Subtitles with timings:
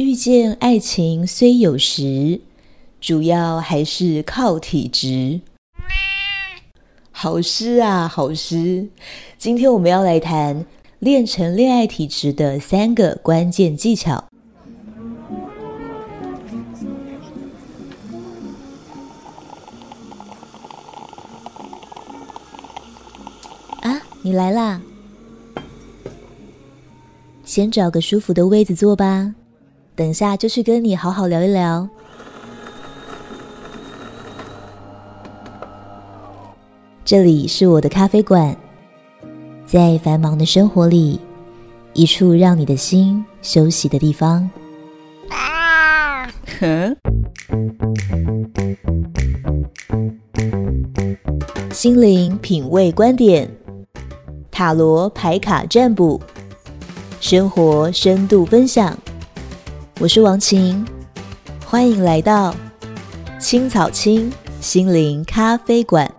[0.00, 2.40] 遇见爱情虽有时，
[3.02, 5.42] 主要还是靠体质。
[7.10, 8.88] 好诗啊，好诗！
[9.36, 10.64] 今天我们要来谈
[11.00, 14.24] 练成恋爱体质的三个关键技巧。
[23.82, 24.80] 啊，你来啦！
[27.44, 29.34] 先找个舒服的位子坐吧。
[30.00, 31.86] 等下就去跟你好好聊一聊。
[37.04, 38.56] 这里是我的咖啡馆，
[39.66, 41.20] 在繁忙的生活里，
[41.92, 44.48] 一处让你的心休息的地方。
[45.28, 46.26] 啊！
[46.58, 46.96] 哼。
[51.70, 53.46] 心灵品味观点，
[54.50, 56.18] 塔罗牌卡占卜，
[57.20, 58.96] 生活深度分享。
[60.02, 60.82] 我是王晴，
[61.66, 62.56] 欢迎来到
[63.38, 66.10] 青草青心灵咖啡馆。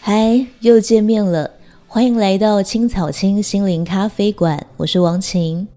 [0.00, 1.61] 嗨，又见面了。
[1.94, 5.68] 欢迎来到青草青心灵咖啡馆，我是王晴。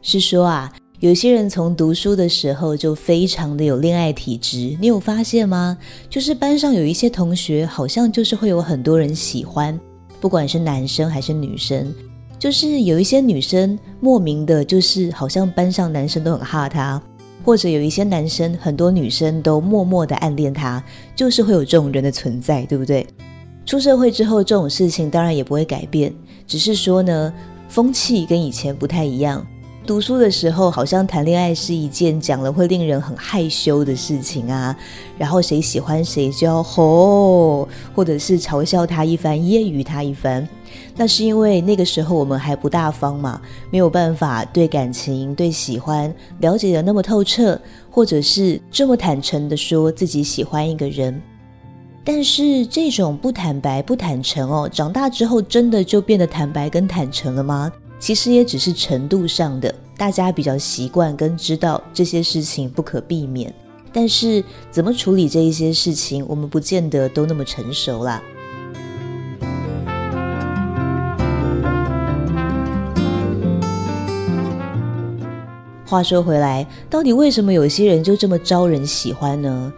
[0.00, 5.76] 是说啊，有些人从读书的时候就非常的有恋爱体质，你有发现吗？
[6.08, 9.78] 就是班上有一些同学，好像就是会有很多人喜欢，
[10.22, 11.94] 不管是男生还是女生，
[12.38, 16.98] 就是有一些女生莫名的，就是好像班上男生都很怕她，
[17.44, 20.82] 或者有一些男生很多女生都默默的暗恋他，
[21.14, 23.06] 就是会有这种人的存在，对不对？
[23.64, 26.12] 出社会之后，这种事情当然也不会改变，
[26.46, 27.32] 只是说呢，
[27.68, 29.46] 风气跟以前不太一样。
[29.84, 34.76] 读书的时候，好像谈恋爱是一件讲了会令人很害羞的事情啊，
[35.18, 40.46] 然后谁喜欢谁就要吼，或者是嘲笑他一番，揶揄他一番。
[40.94, 47.60] 那是因为那个时候我们还不大方嘛，没有办法对感情、对喜欢了解的那么透彻，
[47.90, 51.20] 或者是这么坦诚的说自己喜欢一个人。
[52.04, 57.72] 但是这种不坦白、不坦诚哦，长大之后真的就变得坦白跟坦诚了吗？
[58.00, 63.54] 其实也只是程度上的，大家比较习惯跟知道这些事情不可避免。
[63.92, 68.20] 但是怎么处理这一些事情，我们不见得都那么成熟啦。
[75.86, 79.72] 话说回来，到底为什么有些人就这么招人喜欢呢？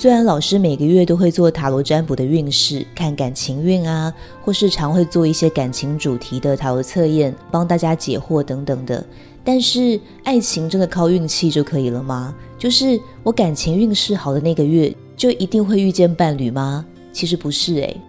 [0.00, 4.14] 虽然老师每个月都会做塔罗占卜的运势，看感情运啊，
[4.44, 9.04] 或是常会做一些感情主题的塔罗测验，帮大家解惑等等的，
[9.42, 12.32] 但是爱情真的靠运气就可以了吗？
[12.56, 16.86] 就是我感情运势好的那个月，就一定会遇见伴侣吗？
[17.12, 18.00] 其实不是诶。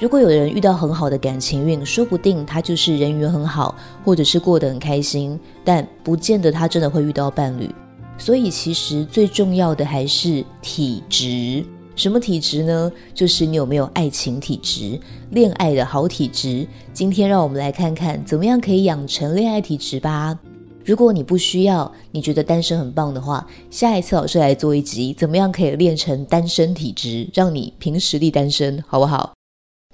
[0.00, 3.72] 如果有人遇到很好的感情运，说不定他就是人缘很好，
[4.04, 7.70] 或者是过得很开心，但不见得他真的会遇到伴侣。
[8.18, 11.64] 所以，其实最重要的还是体质。
[11.94, 12.92] 什么体质呢？
[13.14, 15.00] 就是你有没有爱情体质，
[15.30, 16.66] 恋爱的好体质。
[16.92, 20.38] 今天让我们来看看，怎么样可以养成恋爱体质吧。
[20.84, 29.32] 如果你不需要，你觉得单身很棒的话，下一次老师来做一集，怎么样可以练成单身体质，让你凭实力单身，好不好？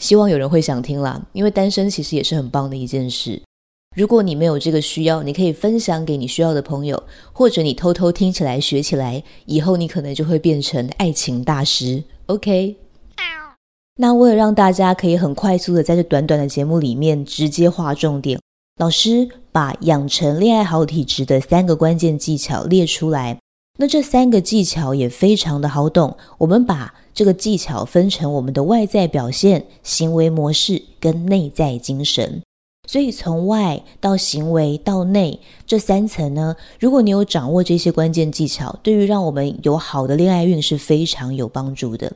[0.00, 3.40] 希望有人会想听啦，因为单身其实也是很棒的一件事。
[3.94, 12.02] 如果你没有这个需要，你可以分享给你需要的朋友，或者你偷偷听起来学起来，以后你可能就会变成爱情大师。
[12.26, 12.76] OK？
[13.96, 18.40] 那为了让大家可以很快速的在这短短的节目里面直接划重点，
[18.78, 23.38] 老师把养成恋爱好体质的三个关键技巧列出来。
[23.78, 32.42] 那这三个技巧也非常的好懂，我们把这个技巧分成我们的外在表现、行为模式跟内在精神。
[32.92, 42.12] 所以从外到行为到内这三层呢，如果你有掌握这些关键技巧，对于让我们有好的恋爱运是非常有帮助的。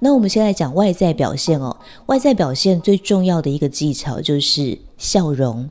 [0.00, 5.70] 那我们先来讲外在表现哦，外在表现最重要的一个技巧就是笑容。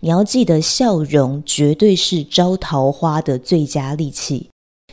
[0.00, 4.48] 你要记得，笑容绝对是招桃花的最佳利器。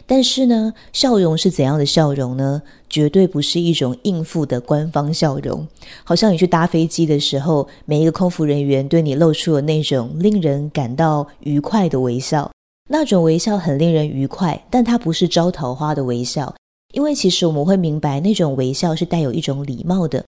[0.08, 2.62] 但是呢，笑容是怎样的笑容呢？
[2.90, 5.68] 绝对不是一种应付的官方笑容，
[6.04, 12.52] 好像你去搭飞机的时候，每一个空服人员对你露出了那种令人感到愉快的微笑，
[12.90, 16.54] 那种微笑很令人愉快，但它不是招桃花的微笑，
[16.94, 20.24] 因为其实我们会明白，那种微笑是带有一种礼貌的。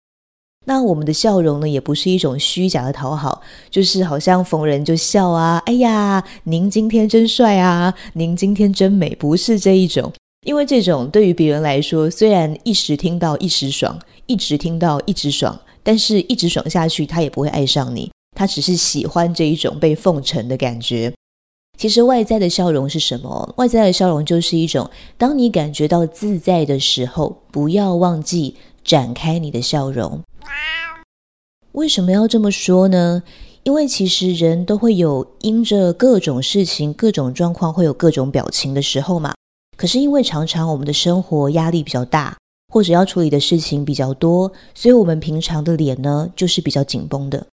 [0.64, 10.12] 那我们的笑容呢，也不是一种虚假的讨好，就是好像逢人就笑啊，哎呀，您今天真帅啊，您今天真美，不是这一种。
[10.46, 21.12] 因为这种对于别人来说，虽然一时听到一时爽，一直听到一直爽，但是一直爽下去，他也不会爱上你，他只是喜欢这一种被奉承的感觉。
[21.78, 23.54] 其实外在的笑容是什么？
[23.56, 30.20] 外在的笑容就是一种，当你感觉到自在的时候，不要忘记展开你的笑容。
[31.72, 33.22] 为什么要这么说呢？
[33.64, 39.34] 因为其实人都会有因着各种事情、各种状况，会有各种表情的时候嘛。
[39.76, 42.36] 可是因为常常我们的生活压力比较大，
[42.72, 47.46] 或者要处理的事情比较多，所以我们平常的脸呢，就是比较紧绷的，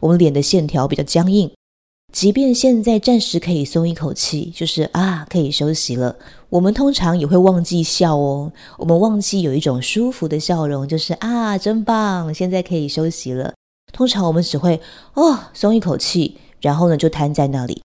[0.00, 1.50] 我们脸的线条比较僵硬。
[2.12, 6.16] 即便现在暂时可以松一口气，就是啊，可以休息了，
[6.48, 8.52] 我们通常也会忘记笑哦。
[8.78, 13.54] 我们忘记有一种舒服的笑容，就是啊，真棒，现在可以休息了。
[13.92, 14.80] 通常我们只会
[15.14, 17.80] 哦，松一口气，然后呢就瘫在那里。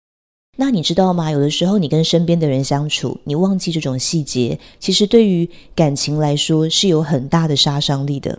[0.57, 1.31] 那你知道吗？
[1.31, 8.37] 有的时候你跟身边的人相处，你忘记这种细节，其实对于感情来说是有很大的杀伤力的。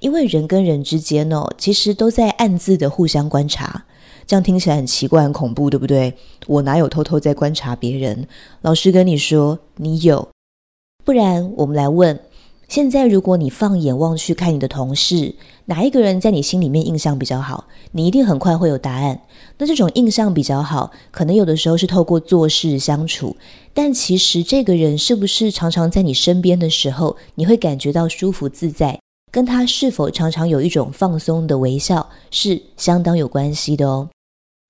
[0.00, 3.84] 因为人跟人之间哦，其实都在暗自的互相观察。
[4.30, 6.14] 这样听起来很奇怪、很恐怖，对不对？
[6.46, 8.28] 我哪有偷偷在观察别人？
[8.62, 10.28] 老师跟你说，你有。
[11.04, 12.16] 不然，我们来问。
[12.68, 15.34] 现在，如果你放眼望去看你的同事，
[15.64, 17.64] 哪一个人在你心里面印象比较好？
[17.90, 19.20] 你一定很快会有答案。
[19.58, 23.36] 那这种印象比较好，可能有的时候是透过做事相处，
[23.74, 29.00] 但其实这个人是不是常常在你身边的时候，你会感觉到舒服自在，
[29.32, 34.08] 跟他是否常常有一种放松的微笑，是相当有关系的哦。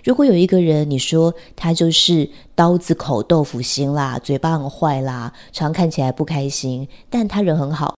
[0.02, 7.94] 如果有一个人，你说他就是刀子口豆腐心啦，嘴巴很坏啦，常看起来不开心，但他人很好。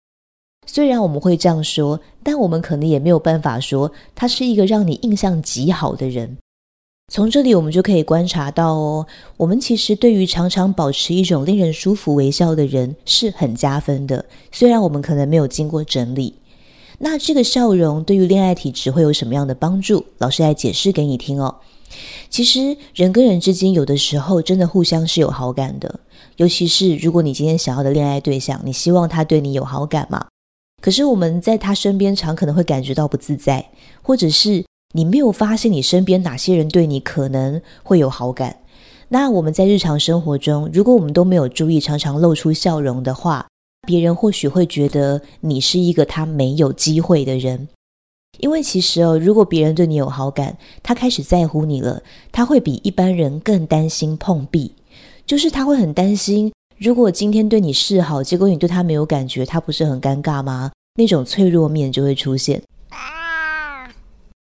[0.67, 6.37] 虽然我们会这样说，但我们可能也没有办法说他是一个让你印象极好的人。
[7.11, 9.05] 从这里我们就可以观察到哦，
[9.35, 14.23] 我们其实对于常常保持一种令人舒服微笑的人是很加分的。
[14.51, 16.35] 虽然我们可能没有经过整理，
[16.99, 20.05] 那这个笑容对于恋爱体质会有什么样的帮助？
[20.19, 21.57] 老师来解释给你听哦。
[22.29, 25.99] 其实人跟人之间有的时候真的互相是有好感的，
[26.37, 30.25] 尤其是如果你今天想要的恋爱对象，你希望他对你有好感嘛？
[30.81, 33.69] 可是我们在他身边常可能会感觉到不自在，
[34.01, 38.57] 或者是你没有发现你身边哪些人对你可能会有好感。
[39.09, 43.45] 那我们在日常生活中，如果我们都没有注意，常常露出笑容的话，
[43.85, 47.67] 别人或许会觉得你是一个他没有机会的人。
[48.39, 52.01] 因为其实哦，如果别人对你有好感，他开始在乎你了，
[52.31, 54.73] 他会比一般人更担心碰壁，
[55.25, 60.71] 就是他会很担心，如果今天对你示好，结果你对他没有感觉，他不是很尴尬吗？
[60.95, 62.61] 那种脆弱面就会出现。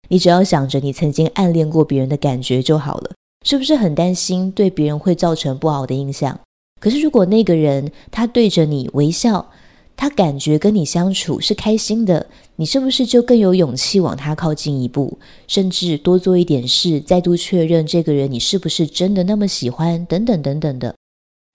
[0.10, 3.12] 你只要想着你曾经暗恋过别人的感觉就好了，
[3.46, 6.40] 是不是很担心对别人会造成不好的印象？
[6.80, 9.52] 可是如果那个人他对着你微笑，
[10.00, 12.25] 他感觉跟你相处是开心的，
[12.56, 20.96] 你是不是就更有勇气往他靠近一步，甚至多做一点事，再度确认这个人你是不是真的那么喜欢，等等等等的。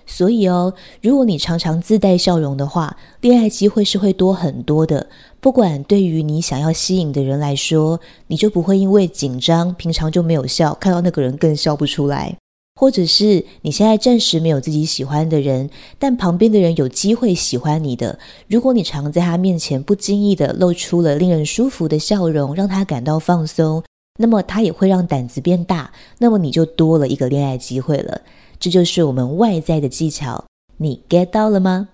[0.05, 5.07] 所以哦，如果你常常自带笑容的话，恋爱机会是会多很多的。
[5.41, 12.37] 不管对于你想要吸引的人来说，你就不会因为紧张，平常就没有笑，看到那个人更笑不出来。
[12.77, 18.19] 或者是你现在暂时没有自己喜欢的人，但旁边的人有机会喜欢你的。
[18.49, 23.83] 如果你常在他面前不经意地露出了令人舒服的笑容，让他感到放松，
[24.19, 28.21] 那么他也会让胆子变大，那么你就多了一个恋爱机会了。
[28.59, 30.45] 这就是我们外在的技巧，
[30.79, 31.89] 你 get 到了吗？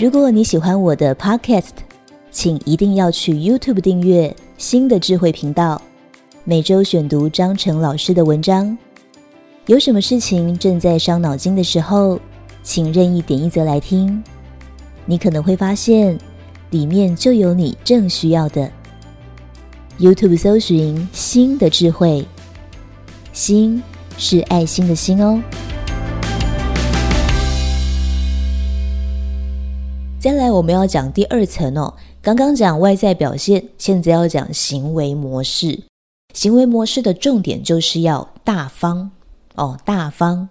[0.00, 1.70] 如果你喜欢我的 podcast，
[2.30, 5.80] 请一定要去 YouTube 订阅新的智慧频道。
[6.46, 8.76] 每周选读张成老师的文章，
[9.64, 12.20] 有什么事情正在伤脑筋的时候，
[12.62, 14.22] 请任意点一则来听，
[15.06, 16.18] 你可能会发现
[16.68, 18.70] 里面就有你正需要的。
[19.98, 22.22] YouTube 搜寻“心的智慧”，
[23.32, 23.82] 心
[24.18, 25.42] 是爱心的心哦。
[30.18, 31.94] 再来，我们要讲第二层哦。
[32.20, 35.84] 刚刚讲外在表现，现在要讲行为模式。
[36.34, 39.10] 行为模式的重点就是要大方
[39.54, 40.48] 哦，大方。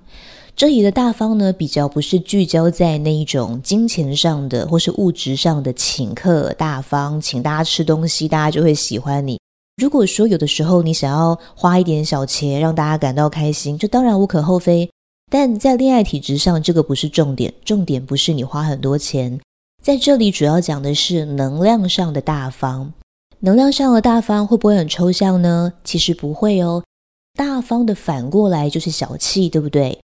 [0.56, 9.40] 这里的大方呢，比较不是聚焦在那一种金钱上的或是物质上的请客大方，请大家吃东西，大家就会喜欢你。
[9.78, 14.90] 如果说有的时候你想要花一点小钱让大家感到开心，这当然无可厚非。
[15.32, 19.40] 但在恋爱体质上，这个不是重点，重点不是你花很多钱，
[19.82, 22.94] 在这里主要讲的是能量上的大方。
[23.46, 25.74] 能量上的大方会不会很抽象呢？
[25.84, 26.82] 其实不会哦。
[27.38, 30.00] 大方的反过来就是小气，对不对？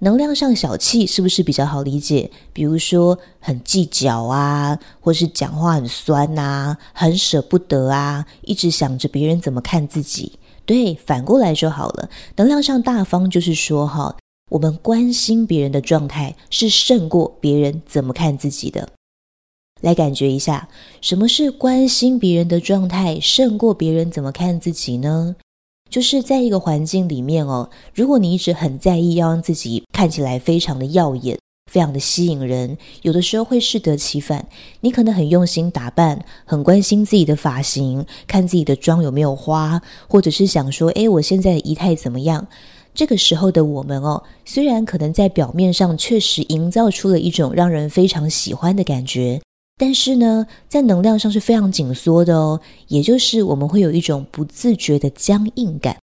[0.00, 2.30] 能量上小气是不是比较好理解？
[2.52, 10.38] 比如说很计较啊，或是讲话很酸呐，很舍不得啊，一直想着别人怎么看自己。
[10.66, 12.10] 对，反过来就好了。
[12.36, 14.14] 能量上大方就是说哈，
[14.50, 18.86] 我们关心别人的状态是胜过别人怎么看自己的。
[19.82, 20.68] 来感觉一下，
[21.02, 25.36] 什么是关心别人的状态胜过别人怎么看自己呢？
[25.90, 31.38] 就是在一个环境里面哦，如果你一直很在意要让自己看起来非常的耀眼，
[31.70, 34.46] 非常的吸引人，有的时候会适得其反。
[34.80, 42.46] 你可能很用心打扮，很关心自己的发型，看自己的妆有没有花，或者是想说，诶，我现在的仪态怎么样？
[42.94, 49.40] 这个时候的我们哦，虽然可能在表面上确实营造出了一种让人非常喜欢的感觉。
[49.76, 55.96] 但是呢，在能量上是非常紧缩的哦，也就是我们会有一种不自觉的僵硬感。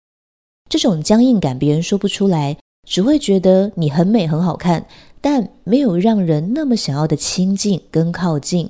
[0.70, 2.58] 这种僵硬感别人说不出来，
[2.88, 4.86] 只会觉得你很美很好看，
[5.22, 8.70] 但没有让人那么想要的亲近跟靠近。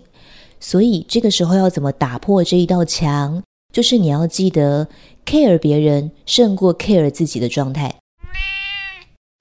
[0.59, 3.41] 所以这个时候要怎么打破这一道墙？
[3.73, 4.87] 就是你要记得
[5.25, 7.95] care 别人胜过 care 自己的状态。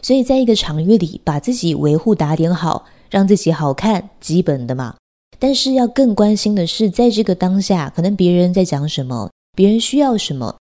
[0.03, 4.95] 所以在一个场域里，把自己维护打点好，让自己好看，基本的嘛。
[5.39, 10.57] 但是要更关心的是，在这个当下，可能别人在讲什么，别人需要什么。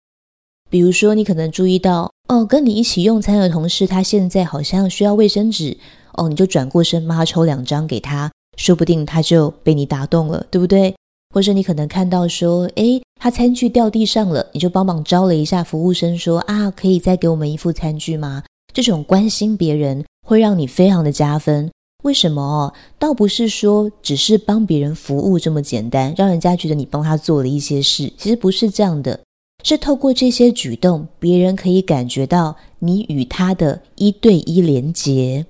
[0.70, 5.76] 比如说，你可能注意到，哦，跟你一起用餐的同事，他现在好像需要卫生纸，
[6.14, 10.94] 哦，你就转过身，帮他抽两张给他，说不定他就被你打动了，对不对？
[11.32, 18.42] 或者你可能看到说，诶，他餐具掉地上了，你就帮忙招了一下服务生，说啊，可以再给我们一副餐具吗？
[18.72, 21.70] 这种关心别人会让你非常的加分。
[22.04, 22.74] 为什么？
[22.98, 28.12] 倒不是说只是帮别人服务这么简单，让人家觉得你帮他做了一些事。
[28.18, 29.20] 其实不是这样的，
[29.62, 35.46] 是透过这些举动，别人可以感觉到你与他的一对一连接。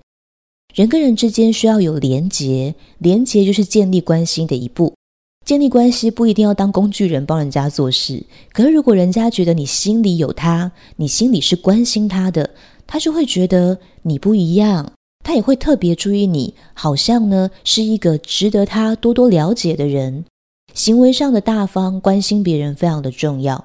[0.73, 4.94] 人跟人之间需要有连接，连接就是建立关系的一步。
[5.44, 12.50] 建立关系不一定要当工具人帮人家做事，可是如果人家觉得你心里有他，你心里是关心他的，
[12.87, 14.92] 他就会觉得你不一样。
[15.25, 20.25] 他也会特别注意你，好像呢是一个值得他多多了解的人。
[20.75, 23.64] 行为上的大方，关心别人非常的重要。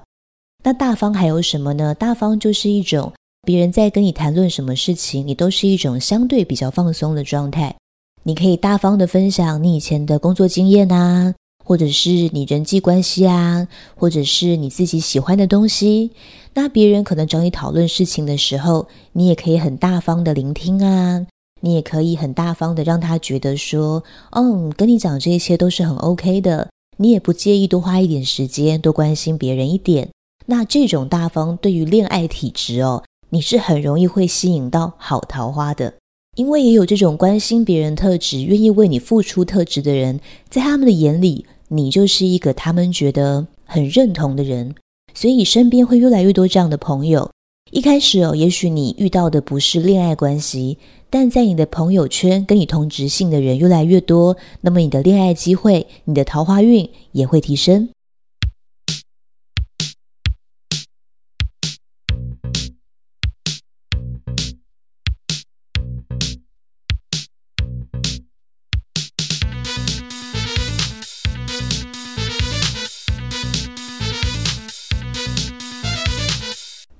[0.64, 1.94] 那大方还有什么呢？
[1.94, 3.12] 大方就是一种
[3.42, 7.76] 别人在跟你谈论什么事情，你都是一种相对比较放松的状态。
[8.22, 16.10] 你可以大方的分享你以前的工作经验啊，或者是你人际关系啊，或者是你自己喜欢的东西。
[16.54, 21.26] 那别人可能找你讨论事情的时候，你也可以很大方的聆听啊。
[21.60, 30.08] 你也可以很大方的让他觉得说，嗯，跟你讲这些都是很 OK 的，你也不介意多花一点时间，多关心别人一点。
[30.46, 35.94] 那这种大方对于恋爱体质哦，你是很容易会吸引到好桃花的，
[36.36, 44.74] 因为也有这种关心别人特质、愿意为你付出特质的人，在他们的眼里，你就是一个他们觉得很认同的人，
[45.14, 47.30] 所以身边会越来越多这样的朋友。
[47.70, 50.76] 一开始哦，也许你遇到的不是恋爱关系，
[51.08, 57.88] 但在你的朋友圈跟你同职性的人越来越多，那么你的恋爱机会、你的桃花运也会提升。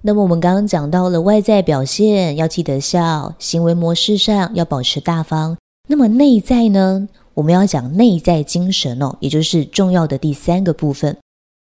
[0.03, 5.59] 那么我们刚刚讲到了外在表现要记得笑，行为模式上要保持大方。
[5.89, 7.07] 那么内在呢？
[7.35, 11.15] 我们要讲内在精神哦，也就是重要的第三个部分。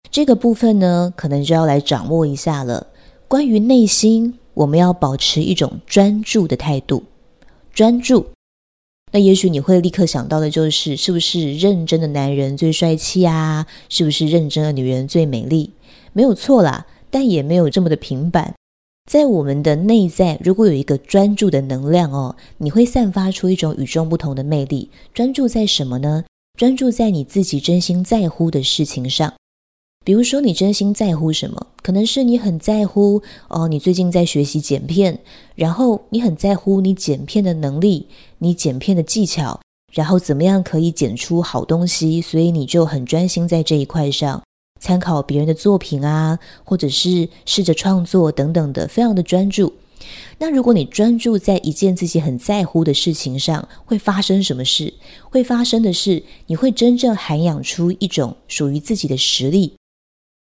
[0.10, 2.88] 这个部分呢，可能就要来掌握一下了。
[3.28, 7.04] 关于内心，我们要保持一种专注的态度。
[7.74, 8.26] 专注。
[9.12, 13.66] 那也许你会立刻想到的就是，是不是认真的男人最帅气啊？
[13.90, 15.74] 是不是认真的女人最美丽？
[16.14, 16.86] 没有错啦。
[17.10, 18.54] 但也没有这么的平板，
[19.10, 24.90] 在我们的内在，如果有一个专注的能量哦，你会散发出一种与众不同的魅力。
[25.14, 26.24] 专注在什么呢？
[26.58, 29.34] 专注在你自己真心在乎的事情上。
[30.06, 31.68] 比如说，你真心在乎什么？
[31.82, 35.20] 可能是你很在乎哦，你最近在学习剪片，
[35.56, 38.08] 然后你很在乎你剪片的能力，
[38.40, 39.60] 你剪片的技巧，
[39.94, 44.42] 然后怎么样可以剪出好东西，所以你就很专心在这一块上。
[44.80, 49.74] 参考别人的作品啊，或者是试着创作等等的，非常的专注。
[50.38, 54.94] 那如果你专注在一件自己很在乎的事情上，会发生什么事？
[55.24, 59.74] 会发生的是，你会真正涵养出一种属于自己的实力。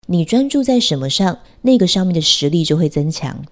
[0.08, 3.44] 你专注在什么上，那个上面的实力就会增强。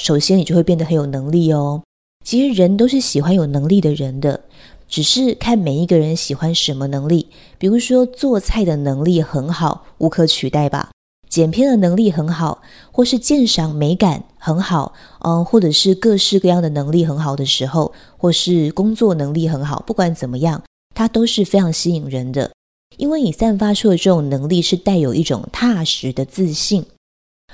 [0.00, 1.82] 首先，你就会变得很有能力哦。
[2.24, 4.44] 其实人都是喜欢有能力的人的，
[4.90, 7.28] 只是看每一个人喜欢什么能力。
[7.56, 10.90] 比如说做菜的能力很好，无可取代吧。
[11.28, 20.60] 剪片的能力很好，或是鉴赏美感很好，嗯，或者是各式各样的能力很好的时候，或是工作能力很好，不管怎么样，
[20.92, 22.50] 它都是非常吸引人的，
[22.96, 26.84] 因为你散发出的这种能力是带有一种踏实的自信，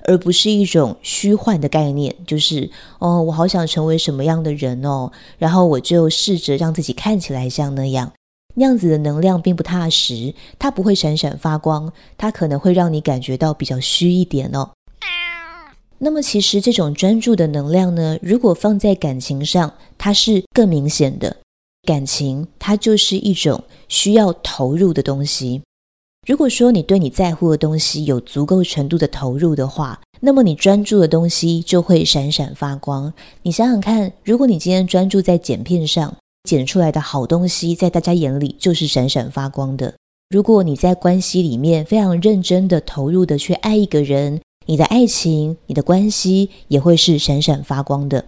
[0.07, 8.13] 而不是一种虚幻的概念，就是哦，我好想成为什么样的人哦，然后我就试着让自己看起来像那样。
[8.55, 14.71] 那样子的能量并不踏实，它不会闪闪发光，它可能会让你感觉到比较虚一点哦。
[15.99, 21.37] 那么，其实这种专注的能量呢，如果放在感情上，它是更明显的。
[21.87, 25.63] 感情它就是一种需要投入的东西。
[26.27, 33.15] 如果说你对你在乎的东西有足够程度的投入的话，那么你专注的东西就会闪闪发光。
[33.43, 39.95] 你想想看，如果你今天专注在剪片上，剪出来的好东西，在大家眼里就是闪闪发光的。
[40.29, 48.25] 如果你在关系里面非常认真的投入的去爱一个人，你的爱情、你的关系也会是闪闪发光的。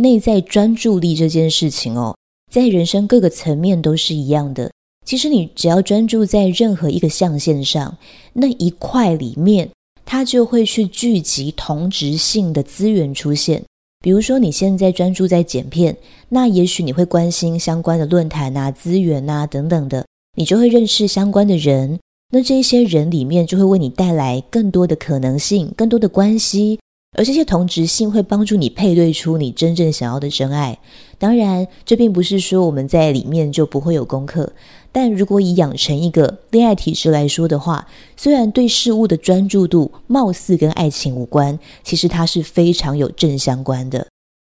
[0.00, 2.16] 内在专注力这件事情哦，
[2.48, 4.70] 在人生各个层面都是一样的。
[5.10, 7.98] 其实你只要专注在任何一个象限上，
[8.32, 9.68] 那一块里面，
[10.06, 13.64] 它就会去聚集同质性的资源出现。
[13.98, 15.96] 比如说，你现在专注在剪片，
[16.28, 21.98] 那也许你会关心相关的论坛啊、资源啊等等的，你就会认识相关的人。
[22.32, 26.78] 那这些人里面就会为你带来更多的可能性、更多的关系，
[27.18, 30.78] 而这些同质性会帮助你配对出你真正想要的真爱。
[31.18, 34.52] 当然，这并不是说我们在里面就不会有功课。
[34.92, 44.06] 但如果以养成一个恋爱体质来说的话，虽然对事物的专注度貌似跟爱情无关，其实它是非常有正相关的。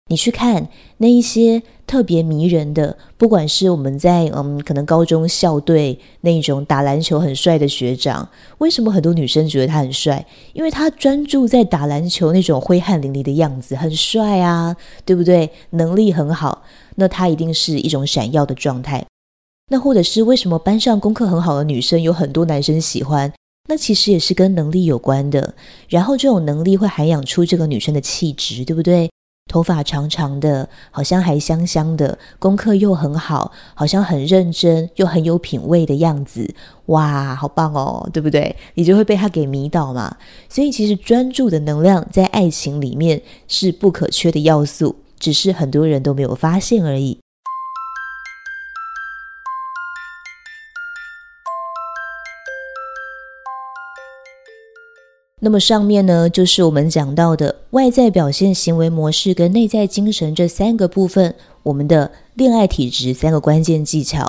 [0.08, 10.26] 你去看那一些特别迷人的，不管是我们在嗯可能高中校队那种打篮球很帅的学长，为什么很多女生觉得他很帅？
[10.54, 15.50] 因为他专注在打篮球那种挥汗淋漓的样子，很帅啊，对不对？
[15.70, 16.64] 能力很好，
[16.96, 19.04] 那他一定是一种闪耀的状态。
[19.70, 23.30] 那或者是为什么班上功课很好的女生有很多男生喜欢？
[23.68, 25.54] 那其实也是跟能力有关的。
[25.90, 29.10] 然后这种能力会涵养出这个女生的气质，对不对？
[29.48, 36.54] 头发长长的，好像还香香的，功课又很好，好像很认真又很有品味的样子。
[36.86, 38.54] 哇，好棒哦，对不对？
[38.74, 40.16] 你就会被他给迷倒嘛。
[40.48, 47.18] 所以其实专注的能量在爱情里面是不可缺的要素，只是很多人都没有发现而已。
[55.40, 64.26] 那么上面呢，就是我们讲到的外在表现行为模式跟内在精神这三个部分，我们的恋爱体质三个关键技巧。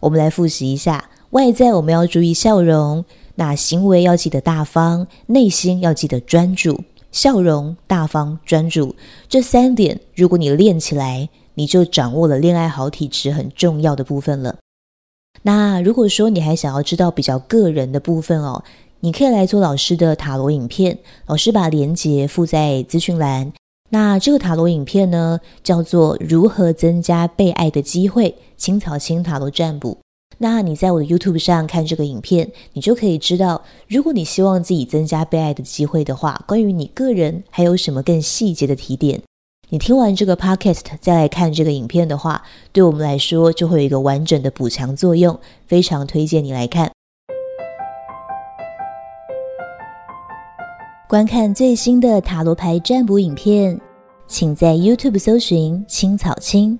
[0.00, 3.04] 我们来复习一下：外在我们要注意笑容，
[3.36, 6.82] 那行为要记得大方，内心要记得专注。
[7.12, 8.96] 笑容、大方、专注
[9.28, 14.56] 这三点，如果你练起来，你就掌握了恋爱好体质很重要的部分了。
[15.42, 18.64] 那如果说你还想要知道比较个人的部分哦。
[19.00, 23.52] 你可以来做老师的塔罗影片，老师把链接附在资讯栏。
[23.90, 29.98] 那这个塔罗影片呢，叫做如何增加被爱的机会，青草青塔罗占卜。
[30.38, 39.22] 那你在我的 YouTube 上看这个影片，你就可以知道，如果你希望自己增加被爱的机会的话，关于你个人还有什么更细节的提点。
[39.70, 46.90] 你听完这个 Podcast 再来看这个影片的话，对我们来说就会有一个完整的补强作用，非常推荐你来看。
[51.08, 53.80] 观看最新的塔罗牌占卜影片，
[54.26, 56.78] 请在 YouTube 搜寻“青草青”。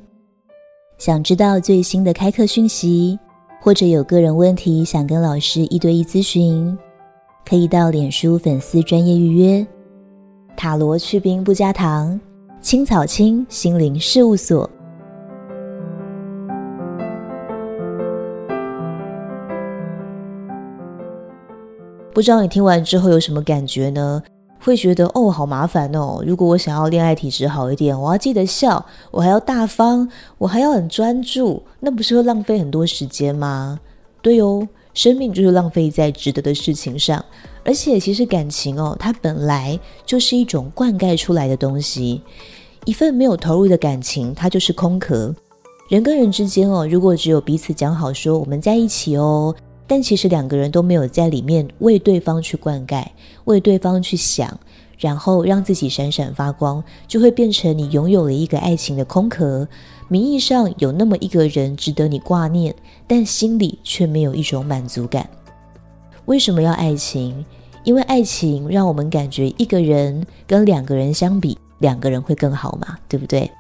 [0.98, 3.18] 想知道最新的开课讯息，
[3.58, 6.76] 或者有个人问题想跟老师一对一咨询，
[7.48, 9.66] 可以到脸书粉丝专业预约。
[10.54, 12.20] 塔罗去冰不加糖，
[12.60, 14.68] 青草青心灵事务所。
[22.12, 24.22] 不知道你听完之后有什么感觉呢？
[24.60, 26.20] 会觉得哦，好麻烦哦。
[26.26, 33.78] 如果我想要恋爱体质好一点，我要记得笑，我还要大方，我还要很专注，那不是会浪费很多时间吗？
[34.20, 37.24] 对哦，生命就是浪费在值得的事情上。
[37.64, 42.20] 而且，其实感情哦，它本来就是一种灌溉出来的东西。
[42.84, 45.32] 一份没有投入的感情，它就是空壳。
[45.88, 49.54] 人跟人之间哦，如果只有彼此讲好说我们在一起哦，
[49.88, 53.04] 但其实两个人都没有在里面为对方去灌溉，
[53.46, 54.60] 为对方去想，
[54.98, 59.66] 然后让自己闪闪发光，就会变成你拥有了一个爱情的空壳。
[60.08, 62.74] 名义上有那么一个人值得你挂念，
[63.06, 65.28] 但心里却没有一种满足感。
[66.26, 67.44] 为什么要爱情？
[67.84, 73.50] 因为爱情让我们感觉一个人跟两个人相比，两个人会更好嘛，对不对？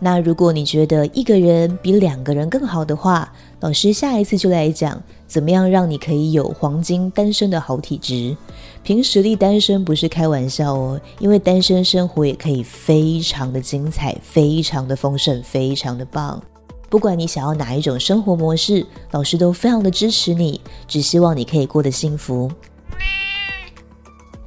[0.00, 5.02] 那如果你觉得一个人比两个人更好的话，老师下一次就来讲
[5.34, 8.36] 怎么样让你可以有黄金单身的好体质。
[8.84, 16.40] 凭实力单身不是开玩笑哦，因为单身生活也可以非常的精彩，非常的丰盛，非常的棒。
[16.88, 22.48] 不管你想要哪一种生活模式，老师都非常的支持你，只希望你可以过得幸福。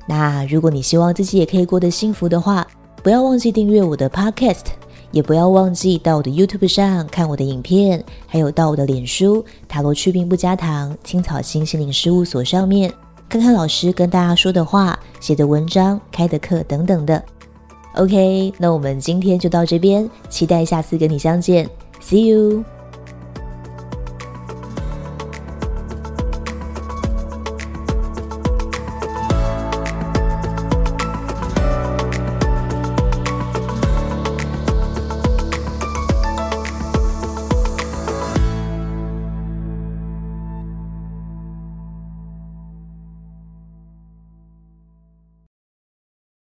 [0.08, 2.66] 那如果你希望自己也可以过得幸福的话，
[3.04, 4.68] 不要忘记订阅我的 Podcast，
[5.12, 12.92] 也不要忘记到我的 YouTube 上看我的影片，还有到我的脸书塔罗去病不加糖青草心心灵事务所上面
[13.30, 17.22] 看看老师跟大家说的话、写的文章、开的课等等的。
[17.96, 21.68] OK，那我们今天就到这边，期待下次跟你相见
[22.02, 22.77] ，See you。